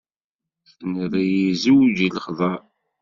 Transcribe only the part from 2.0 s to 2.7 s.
i lexḍer.